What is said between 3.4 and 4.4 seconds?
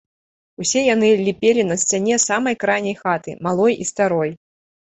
малой і старой.